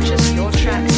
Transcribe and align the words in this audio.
purchase 0.00 0.32
your 0.32 0.50
tracks 0.52 0.97